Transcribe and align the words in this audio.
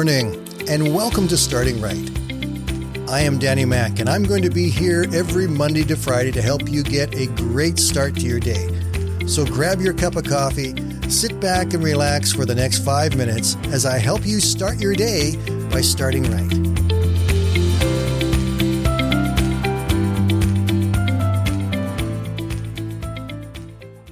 morning, 0.00 0.48
and 0.66 0.94
welcome 0.94 1.28
to 1.28 1.36
Starting 1.36 1.78
Right. 1.78 2.10
I 3.10 3.20
am 3.20 3.38
Danny 3.38 3.66
Mack, 3.66 3.98
and 3.98 4.08
I'm 4.08 4.22
going 4.22 4.40
to 4.40 4.48
be 4.48 4.70
here 4.70 5.04
every 5.12 5.46
Monday 5.46 5.84
to 5.84 5.94
Friday 5.94 6.32
to 6.32 6.40
help 6.40 6.70
you 6.70 6.82
get 6.82 7.14
a 7.14 7.26
great 7.26 7.78
start 7.78 8.14
to 8.14 8.22
your 8.22 8.40
day. 8.40 8.66
So 9.26 9.44
grab 9.44 9.78
your 9.78 9.92
cup 9.92 10.16
of 10.16 10.24
coffee, 10.24 10.74
sit 11.10 11.38
back, 11.38 11.74
and 11.74 11.84
relax 11.84 12.32
for 12.32 12.46
the 12.46 12.54
next 12.54 12.82
five 12.82 13.14
minutes 13.14 13.58
as 13.72 13.84
I 13.84 13.98
help 13.98 14.24
you 14.24 14.40
start 14.40 14.80
your 14.80 14.94
day 14.94 15.36
by 15.70 15.82
starting 15.82 16.22
right. 16.22 16.50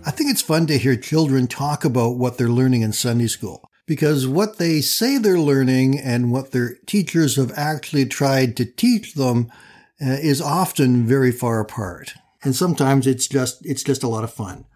I 0.04 0.10
think 0.10 0.30
it's 0.30 0.42
fun 0.42 0.66
to 0.66 0.76
hear 0.76 0.96
children 0.96 1.46
talk 1.46 1.86
about 1.86 2.18
what 2.18 2.36
they're 2.36 2.50
learning 2.50 2.82
in 2.82 2.92
Sunday 2.92 3.28
school 3.28 3.70
because 3.88 4.28
what 4.28 4.58
they 4.58 4.82
say 4.82 5.16
they're 5.16 5.40
learning 5.40 5.98
and 5.98 6.30
what 6.30 6.52
their 6.52 6.74
teachers 6.86 7.36
have 7.36 7.50
actually 7.56 8.04
tried 8.04 8.54
to 8.58 8.66
teach 8.66 9.14
them 9.14 9.50
uh, 10.00 10.10
is 10.20 10.42
often 10.42 11.06
very 11.06 11.32
far 11.32 11.58
apart. 11.58 12.12
And 12.44 12.54
sometimes 12.54 13.06
it's 13.06 13.26
just 13.26 13.64
it's 13.64 13.82
just 13.82 14.04
a 14.04 14.08
lot 14.08 14.22
of 14.22 14.32
fun. 14.32 14.66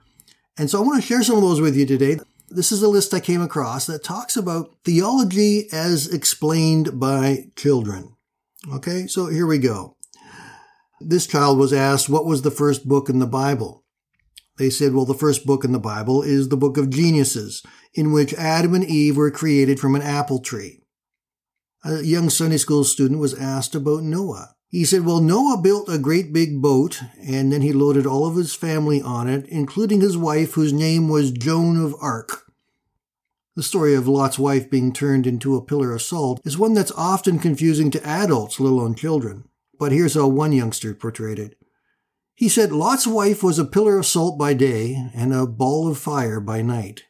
And 0.58 0.68
so 0.68 0.78
I 0.82 0.86
want 0.86 1.00
to 1.00 1.06
share 1.06 1.22
some 1.22 1.36
of 1.36 1.42
those 1.42 1.60
with 1.60 1.76
you 1.76 1.86
today. 1.86 2.18
This 2.48 2.72
is 2.72 2.82
a 2.82 2.88
list 2.88 3.14
I 3.14 3.20
came 3.20 3.42
across 3.42 3.86
that 3.86 4.02
talks 4.02 4.36
about 4.36 4.74
theology 4.84 5.68
as 5.72 6.08
explained 6.08 6.98
by 6.98 7.50
children. 7.54 8.16
Okay, 8.72 9.06
so 9.06 9.26
here 9.26 9.46
we 9.46 9.58
go. 9.58 9.96
This 11.00 11.26
child 11.26 11.58
was 11.58 11.72
asked, 11.72 12.08
What 12.08 12.26
was 12.26 12.42
the 12.42 12.50
first 12.50 12.88
book 12.88 13.08
in 13.08 13.18
the 13.18 13.26
Bible? 13.26 13.81
They 14.62 14.70
said, 14.70 14.94
Well, 14.94 15.04
the 15.04 15.12
first 15.12 15.44
book 15.44 15.64
in 15.64 15.72
the 15.72 15.80
Bible 15.80 16.22
is 16.22 16.48
the 16.48 16.56
book 16.56 16.76
of 16.76 16.88
geniuses, 16.88 17.64
in 17.94 18.12
which 18.12 18.32
Adam 18.34 18.74
and 18.74 18.84
Eve 18.84 19.16
were 19.16 19.28
created 19.28 19.80
from 19.80 19.96
an 19.96 20.02
apple 20.02 20.38
tree. 20.38 20.84
A 21.84 22.00
young 22.04 22.30
Sunday 22.30 22.58
school 22.58 22.84
student 22.84 23.18
was 23.18 23.34
asked 23.34 23.74
about 23.74 24.04
Noah. 24.04 24.54
He 24.68 24.84
said, 24.84 25.04
Well, 25.04 25.20
Noah 25.20 25.60
built 25.60 25.88
a 25.88 25.98
great 25.98 26.32
big 26.32 26.62
boat, 26.62 27.02
and 27.20 27.52
then 27.52 27.62
he 27.62 27.72
loaded 27.72 28.06
all 28.06 28.24
of 28.24 28.36
his 28.36 28.54
family 28.54 29.02
on 29.02 29.28
it, 29.28 29.46
including 29.48 30.00
his 30.00 30.16
wife, 30.16 30.52
whose 30.52 30.72
name 30.72 31.08
was 31.08 31.32
Joan 31.32 31.76
of 31.84 31.96
Arc. 32.00 32.44
The 33.56 33.64
story 33.64 33.96
of 33.96 34.06
Lot's 34.06 34.38
wife 34.38 34.70
being 34.70 34.92
turned 34.92 35.26
into 35.26 35.56
a 35.56 35.64
pillar 35.64 35.92
of 35.92 36.02
salt 36.02 36.40
is 36.44 36.56
one 36.56 36.74
that's 36.74 36.92
often 36.92 37.40
confusing 37.40 37.90
to 37.90 38.06
adults, 38.06 38.60
let 38.60 38.70
alone 38.70 38.94
children. 38.94 39.42
But 39.76 39.90
here's 39.90 40.14
how 40.14 40.28
one 40.28 40.52
youngster 40.52 40.94
portrayed 40.94 41.40
it. 41.40 41.56
He 42.34 42.48
said, 42.48 42.72
Lot's 42.72 43.06
wife 43.06 43.42
was 43.42 43.58
a 43.58 43.64
pillar 43.64 43.98
of 43.98 44.06
salt 44.06 44.38
by 44.38 44.54
day 44.54 45.10
and 45.14 45.32
a 45.32 45.46
ball 45.46 45.88
of 45.88 45.98
fire 45.98 46.40
by 46.40 46.62
night. 46.62 47.04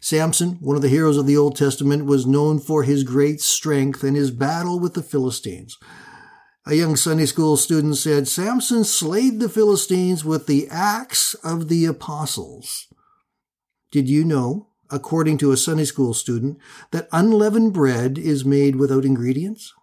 Samson, 0.00 0.58
one 0.60 0.76
of 0.76 0.82
the 0.82 0.88
heroes 0.88 1.16
of 1.16 1.26
the 1.26 1.36
Old 1.36 1.56
Testament, 1.56 2.04
was 2.04 2.26
known 2.26 2.60
for 2.60 2.84
his 2.84 3.02
great 3.02 3.40
strength 3.40 4.04
and 4.04 4.16
his 4.16 4.30
battle 4.30 4.78
with 4.78 4.94
the 4.94 5.02
Philistines. 5.02 5.76
A 6.66 6.74
young 6.74 6.96
Sunday 6.96 7.26
school 7.26 7.56
student 7.56 7.96
said, 7.96 8.28
Samson 8.28 8.84
slayed 8.84 9.40
the 9.40 9.48
Philistines 9.48 10.24
with 10.24 10.46
the 10.46 10.68
axe 10.70 11.34
of 11.42 11.68
the 11.68 11.86
apostles. 11.86 12.86
Did 13.90 14.08
you 14.08 14.24
know, 14.24 14.68
according 14.90 15.38
to 15.38 15.50
a 15.50 15.56
Sunday 15.56 15.84
school 15.84 16.14
student, 16.14 16.58
that 16.92 17.08
unleavened 17.10 17.72
bread 17.72 18.18
is 18.18 18.44
made 18.44 18.76
without 18.76 19.04
ingredients? 19.04 19.74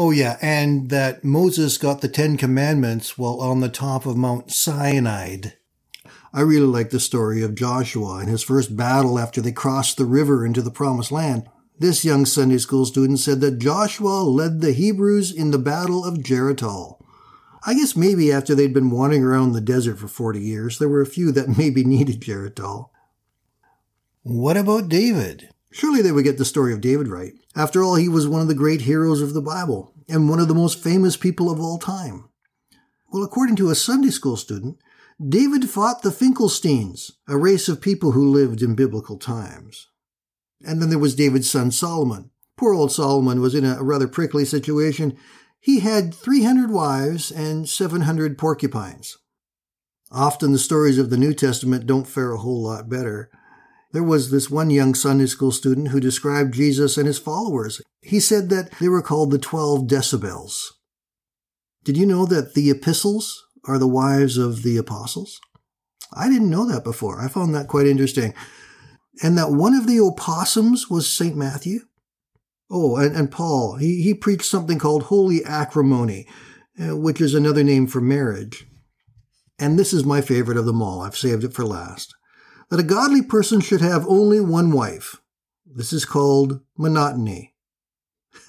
Oh, 0.00 0.12
yeah, 0.12 0.38
and 0.40 0.90
that 0.90 1.24
Moses 1.24 1.76
got 1.76 2.02
the 2.02 2.08
Ten 2.08 2.36
Commandments 2.36 3.18
while 3.18 3.40
on 3.40 3.58
the 3.58 3.68
top 3.68 4.06
of 4.06 4.16
Mount 4.16 4.52
Sinai. 4.52 5.38
I 6.32 6.40
really 6.40 6.68
like 6.68 6.90
the 6.90 7.00
story 7.00 7.42
of 7.42 7.56
Joshua 7.56 8.18
and 8.18 8.28
his 8.28 8.44
first 8.44 8.76
battle 8.76 9.18
after 9.18 9.40
they 9.40 9.50
crossed 9.50 9.96
the 9.96 10.04
river 10.04 10.46
into 10.46 10.62
the 10.62 10.70
Promised 10.70 11.10
Land. 11.10 11.48
This 11.80 12.04
young 12.04 12.26
Sunday 12.26 12.58
school 12.58 12.86
student 12.86 13.18
said 13.18 13.40
that 13.40 13.58
Joshua 13.58 14.22
led 14.22 14.60
the 14.60 14.70
Hebrews 14.70 15.32
in 15.32 15.50
the 15.50 15.58
Battle 15.58 16.04
of 16.04 16.18
Geritol. 16.18 17.02
I 17.66 17.74
guess 17.74 17.96
maybe 17.96 18.30
after 18.30 18.54
they'd 18.54 18.72
been 18.72 18.92
wandering 18.92 19.24
around 19.24 19.50
the 19.50 19.60
desert 19.60 19.98
for 19.98 20.06
40 20.06 20.40
years, 20.40 20.78
there 20.78 20.88
were 20.88 21.02
a 21.02 21.06
few 21.06 21.32
that 21.32 21.48
maybe 21.58 21.82
needed 21.82 22.20
Geritol. 22.20 22.90
What 24.22 24.56
about 24.56 24.88
David? 24.88 25.48
Surely 25.70 26.02
they 26.02 26.12
would 26.12 26.24
get 26.24 26.38
the 26.38 26.44
story 26.44 26.72
of 26.72 26.80
David 26.80 27.08
right. 27.08 27.34
After 27.54 27.82
all, 27.82 27.96
he 27.96 28.08
was 28.08 28.26
one 28.26 28.40
of 28.40 28.48
the 28.48 28.54
great 28.54 28.82
heroes 28.82 29.20
of 29.20 29.34
the 29.34 29.42
Bible 29.42 29.92
and 30.08 30.28
one 30.28 30.40
of 30.40 30.48
the 30.48 30.54
most 30.54 30.82
famous 30.82 31.16
people 31.16 31.50
of 31.50 31.60
all 31.60 31.78
time. 31.78 32.28
Well, 33.12 33.22
according 33.22 33.56
to 33.56 33.70
a 33.70 33.74
Sunday 33.74 34.10
school 34.10 34.36
student, 34.36 34.78
David 35.26 35.68
fought 35.68 36.02
the 36.02 36.10
Finkelsteins, 36.10 37.12
a 37.26 37.36
race 37.36 37.68
of 37.68 37.80
people 37.80 38.12
who 38.12 38.30
lived 38.30 38.62
in 38.62 38.74
biblical 38.74 39.18
times. 39.18 39.88
And 40.64 40.80
then 40.80 40.90
there 40.90 40.98
was 40.98 41.14
David's 41.14 41.50
son 41.50 41.70
Solomon. 41.70 42.30
Poor 42.56 42.72
old 42.72 42.92
Solomon 42.92 43.40
was 43.40 43.54
in 43.54 43.64
a 43.64 43.82
rather 43.82 44.08
prickly 44.08 44.44
situation. 44.44 45.16
He 45.60 45.80
had 45.80 46.14
300 46.14 46.70
wives 46.70 47.30
and 47.30 47.68
700 47.68 48.38
porcupines. 48.38 49.18
Often 50.10 50.52
the 50.52 50.58
stories 50.58 50.98
of 50.98 51.10
the 51.10 51.16
New 51.16 51.34
Testament 51.34 51.86
don't 51.86 52.06
fare 52.06 52.32
a 52.32 52.38
whole 52.38 52.62
lot 52.62 52.88
better. 52.88 53.30
There 53.92 54.02
was 54.02 54.30
this 54.30 54.50
one 54.50 54.70
young 54.70 54.94
Sunday 54.94 55.26
school 55.26 55.50
student 55.50 55.88
who 55.88 56.00
described 56.00 56.54
Jesus 56.54 56.96
and 56.96 57.06
his 57.06 57.18
followers. 57.18 57.80
He 58.02 58.20
said 58.20 58.50
that 58.50 58.70
they 58.80 58.88
were 58.88 59.02
called 59.02 59.30
the 59.30 59.38
12 59.38 59.86
decibels. 59.86 60.72
Did 61.84 61.96
you 61.96 62.04
know 62.04 62.26
that 62.26 62.54
the 62.54 62.70
epistles 62.70 63.42
are 63.66 63.78
the 63.78 63.88
wives 63.88 64.36
of 64.36 64.62
the 64.62 64.76
apostles? 64.76 65.40
I 66.12 66.28
didn't 66.28 66.50
know 66.50 66.66
that 66.66 66.84
before. 66.84 67.20
I 67.20 67.28
found 67.28 67.54
that 67.54 67.68
quite 67.68 67.86
interesting 67.86 68.34
and 69.22 69.36
that 69.36 69.50
one 69.50 69.74
of 69.74 69.86
the 69.86 70.00
opossums 70.00 70.88
was 70.88 71.10
St. 71.10 71.36
Matthew. 71.36 71.80
Oh, 72.70 72.96
and, 72.96 73.16
and 73.16 73.30
Paul, 73.30 73.76
he, 73.76 74.02
he 74.02 74.14
preached 74.14 74.44
something 74.44 74.78
called 74.78 75.04
holy 75.04 75.44
acrimony, 75.44 76.28
uh, 76.80 76.96
which 76.96 77.20
is 77.20 77.34
another 77.34 77.64
name 77.64 77.86
for 77.86 78.00
marriage. 78.00 78.66
And 79.58 79.78
this 79.78 79.92
is 79.92 80.04
my 80.04 80.20
favorite 80.20 80.58
of 80.58 80.66
them 80.66 80.82
all. 80.82 81.00
I've 81.00 81.16
saved 81.16 81.42
it 81.44 81.54
for 81.54 81.64
last. 81.64 82.14
That 82.70 82.80
a 82.80 82.84
godly 82.84 83.22
person 83.22 83.60
should 83.60 83.80
have 83.80 84.06
only 84.06 84.40
one 84.40 84.72
wife. 84.72 85.16
This 85.66 85.92
is 85.92 86.04
called 86.04 86.60
monotony. 86.76 87.54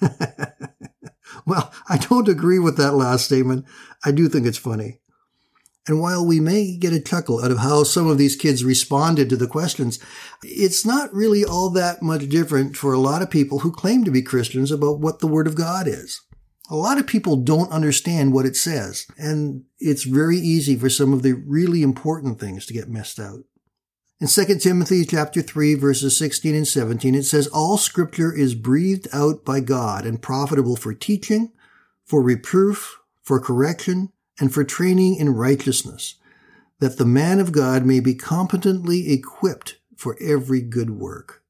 well, 1.46 1.72
I 1.88 1.96
don't 1.96 2.28
agree 2.28 2.58
with 2.58 2.76
that 2.76 2.92
last 2.92 3.26
statement. 3.26 3.64
I 4.04 4.10
do 4.10 4.28
think 4.28 4.46
it's 4.46 4.58
funny. 4.58 5.00
And 5.86 6.00
while 6.00 6.24
we 6.24 6.40
may 6.40 6.76
get 6.76 6.92
a 6.92 7.00
chuckle 7.00 7.42
out 7.42 7.50
of 7.50 7.58
how 7.58 7.84
some 7.84 8.06
of 8.06 8.18
these 8.18 8.36
kids 8.36 8.62
responded 8.62 9.28
to 9.30 9.36
the 9.36 9.46
questions, 9.46 9.98
it's 10.42 10.84
not 10.84 11.12
really 11.12 11.44
all 11.44 11.70
that 11.70 12.02
much 12.02 12.28
different 12.28 12.76
for 12.76 12.92
a 12.92 12.98
lot 13.00 13.22
of 13.22 13.30
people 13.30 13.60
who 13.60 13.72
claim 13.72 14.04
to 14.04 14.10
be 14.10 14.22
Christians 14.22 14.70
about 14.70 15.00
what 15.00 15.20
the 15.20 15.26
Word 15.26 15.46
of 15.46 15.56
God 15.56 15.88
is. 15.88 16.20
A 16.70 16.76
lot 16.76 16.98
of 16.98 17.06
people 17.06 17.34
don't 17.36 17.72
understand 17.72 18.32
what 18.32 18.46
it 18.46 18.54
says, 18.54 19.06
and 19.18 19.64
it's 19.80 20.04
very 20.04 20.36
easy 20.36 20.76
for 20.76 20.88
some 20.88 21.12
of 21.12 21.22
the 21.22 21.32
really 21.32 21.82
important 21.82 22.38
things 22.38 22.66
to 22.66 22.74
get 22.74 22.88
messed 22.88 23.18
out. 23.18 23.40
In 24.22 24.26
2 24.26 24.58
Timothy 24.58 25.06
chapter 25.06 25.40
3 25.40 25.76
verses 25.76 26.14
16 26.18 26.54
and 26.54 26.68
17 26.68 27.14
it 27.14 27.22
says 27.22 27.46
all 27.46 27.78
scripture 27.78 28.30
is 28.30 28.54
breathed 28.54 29.08
out 29.14 29.46
by 29.46 29.60
God 29.60 30.04
and 30.04 30.20
profitable 30.20 30.76
for 30.76 30.92
teaching, 30.92 31.52
for 32.04 32.22
reproof, 32.22 33.00
for 33.22 33.40
correction, 33.40 34.12
and 34.38 34.52
for 34.52 34.62
training 34.62 35.16
in 35.16 35.30
righteousness, 35.34 36.16
that 36.80 36.98
the 36.98 37.06
man 37.06 37.40
of 37.40 37.50
God 37.50 37.86
may 37.86 37.98
be 37.98 38.14
competently 38.14 39.10
equipped 39.10 39.78
for 39.96 40.18
every 40.20 40.60
good 40.60 40.90
work. 40.90 41.42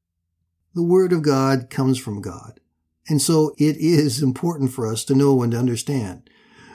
The 0.72 0.84
Word 0.84 1.12
of 1.12 1.22
God 1.22 1.70
comes 1.70 1.98
from 1.98 2.22
God. 2.22 2.60
And 3.08 3.20
so 3.20 3.52
it 3.58 3.78
is 3.78 4.22
important 4.22 4.70
for 4.70 4.86
us 4.86 5.02
to 5.06 5.16
know 5.16 5.42
and 5.42 5.50
to 5.50 5.58
understand. 5.58 6.30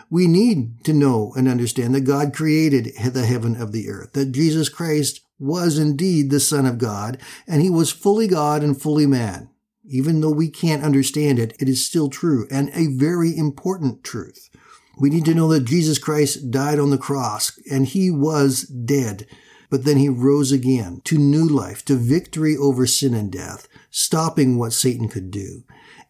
We 0.09 0.27
need 0.27 0.83
to 0.83 0.91
know 0.91 1.31
and 1.37 1.47
understand 1.47 1.95
that 1.95 2.01
God 2.01 2.33
created 2.33 2.91
the 3.13 3.25
heaven 3.25 3.55
of 3.55 3.71
the 3.71 3.89
earth, 3.89 4.11
that 4.11 4.33
Jesus 4.33 4.67
Christ 4.67 5.21
was 5.39 5.77
indeed 5.77 6.29
the 6.29 6.39
Son 6.39 6.65
of 6.65 6.77
God, 6.77 7.17
and 7.47 7.61
he 7.61 7.69
was 7.69 7.91
fully 7.91 8.27
God 8.27 8.63
and 8.63 8.79
fully 8.79 9.05
man. 9.05 9.49
Even 9.87 10.21
though 10.21 10.31
we 10.31 10.49
can't 10.49 10.83
understand 10.83 11.37
it, 11.37 11.55
it 11.59 11.69
is 11.69 11.85
still 11.85 12.09
true 12.09 12.47
and 12.49 12.69
a 12.73 12.87
very 12.87 13.35
important 13.35 14.03
truth. 14.03 14.49
We 14.97 15.09
need 15.09 15.25
to 15.25 15.35
know 15.35 15.47
that 15.49 15.65
Jesus 15.65 15.97
Christ 15.99 16.49
died 16.51 16.79
on 16.79 16.89
the 16.89 16.97
cross 16.97 17.59
and 17.69 17.85
he 17.85 18.09
was 18.09 18.61
dead, 18.63 19.27
but 19.69 19.83
then 19.83 19.97
he 19.97 20.09
rose 20.09 20.51
again 20.51 21.01
to 21.03 21.17
new 21.17 21.47
life, 21.47 21.83
to 21.85 21.95
victory 21.95 22.55
over 22.55 22.87
sin 22.87 23.13
and 23.13 23.31
death, 23.31 23.67
stopping 23.91 24.57
what 24.57 24.73
Satan 24.73 25.09
could 25.09 25.31
do. 25.31 25.63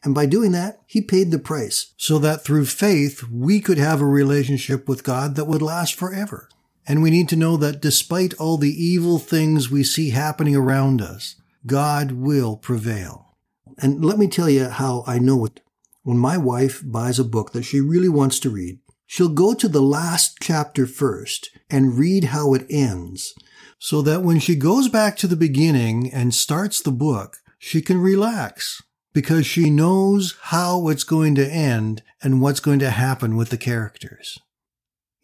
And 0.04 0.14
by 0.14 0.28
doing 0.28 0.52
that, 0.52 0.82
he 0.86 1.02
paid 1.02 1.32
the 1.32 1.40
price 1.40 1.94
so 1.98 2.20
that 2.20 2.46
through 2.46 2.66
faith, 2.66 3.24
we 3.24 3.60
could 3.60 3.80
have 3.80 4.02
a 4.02 4.06
relationship 4.06 4.88
with 4.88 5.04
God 5.04 5.36
that 5.36 5.46
would 5.46 5.64
last 5.64 5.96
forever. 5.96 6.48
And 6.88 7.02
we 7.02 7.10
need 7.10 7.30
to 7.30 7.36
know 7.36 7.58
that 7.58 7.82
despite 7.82 8.34
all 8.36 8.58
the 8.58 8.72
evil 8.72 9.18
things 9.20 9.72
we 9.72 9.84
see 9.84 10.12
happening 10.12 10.56
around 10.56 11.02
us, 11.02 11.36
God 11.66 12.12
will 12.12 12.58
prevail. 12.58 13.36
And 13.78 14.06
let 14.06 14.20
me 14.20 14.28
tell 14.28 14.50
you 14.50 14.70
how 14.70 15.04
I 15.08 15.20
know 15.20 15.46
it. 15.46 15.62
When 16.04 16.18
my 16.18 16.38
wife 16.38 16.84
buys 16.86 17.18
a 17.18 17.24
book 17.24 17.52
that 17.54 17.64
she 17.64 17.82
really 17.82 18.10
wants 18.10 18.40
to 18.42 18.52
read, 18.52 18.80
she'll 19.08 19.30
go 19.30 19.56
to 19.56 19.68
the 19.68 19.82
last 19.82 20.38
chapter 20.40 20.86
first 20.86 21.50
and 21.70 21.98
read 21.98 22.26
how 22.26 22.54
it 22.54 22.68
ends 22.70 23.34
so 23.80 24.02
that 24.04 24.22
when 24.22 24.40
she 24.40 24.56
goes 24.56 24.88
back 24.88 25.18
to 25.18 25.28
the 25.28 25.36
beginning 25.36 26.12
and 26.14 26.34
starts 26.34 26.82
the 26.82 26.92
book, 26.92 27.38
she 27.58 27.82
can 27.82 27.98
relax 28.00 28.82
because 29.14 29.46
she 29.46 29.70
knows 29.70 30.36
how 30.44 30.88
it's 30.90 31.04
going 31.04 31.34
to 31.36 31.52
end 31.52 32.04
and 32.22 32.42
what's 32.42 32.60
going 32.60 32.80
to 32.80 32.90
happen 32.92 33.36
with 33.36 33.50
the 33.50 33.58
characters. 33.58 34.38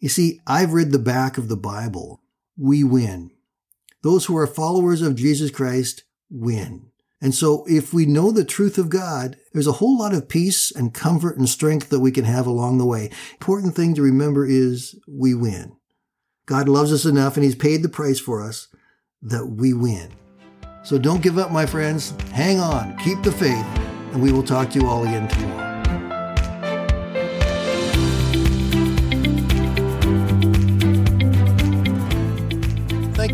You 0.02 0.08
see, 0.08 0.40
I've 0.48 0.72
read 0.72 0.90
the 0.90 0.98
back 0.98 1.38
of 1.38 1.48
the 1.48 1.56
Bible. 1.56 2.20
We 2.58 2.82
win. 2.82 3.30
Those 4.02 4.24
who 4.24 4.36
are 4.36 4.48
followers 4.48 5.00
of 5.00 5.14
Jesus 5.14 5.52
Christ 5.52 6.02
win. 6.28 6.90
And 7.20 7.32
so 7.32 7.64
if 7.68 7.94
we 7.94 8.04
know 8.04 8.32
the 8.32 8.44
truth 8.44 8.78
of 8.78 8.88
God, 8.88 9.36
there's 9.52 9.68
a 9.68 9.72
whole 9.72 9.96
lot 9.96 10.12
of 10.12 10.28
peace 10.28 10.72
and 10.72 10.92
comfort 10.92 11.38
and 11.38 11.48
strength 11.48 11.88
that 11.90 12.00
we 12.00 12.10
can 12.10 12.24
have 12.24 12.48
along 12.48 12.78
the 12.78 12.84
way. 12.84 13.12
Important 13.34 13.76
thing 13.76 13.94
to 13.94 14.02
remember 14.02 14.44
is 14.44 14.98
we 15.06 15.34
win. 15.34 15.76
God 16.46 16.68
loves 16.68 16.92
us 16.92 17.04
enough 17.04 17.36
and 17.36 17.44
he's 17.44 17.54
paid 17.54 17.84
the 17.84 17.88
price 17.88 18.18
for 18.18 18.42
us 18.42 18.66
that 19.22 19.46
we 19.46 19.72
win. 19.72 20.10
So 20.82 20.98
don't 20.98 21.22
give 21.22 21.38
up, 21.38 21.52
my 21.52 21.64
friends. 21.64 22.12
Hang 22.32 22.58
on, 22.58 22.98
keep 22.98 23.22
the 23.22 23.30
faith, 23.30 23.66
and 24.12 24.20
we 24.20 24.32
will 24.32 24.42
talk 24.42 24.70
to 24.70 24.80
you 24.80 24.88
all 24.88 25.04
again 25.04 25.28
tomorrow. 25.28 25.71